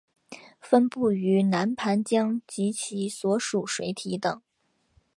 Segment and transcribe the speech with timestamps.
[0.59, 4.41] 分布于南盘江及其所属水体等。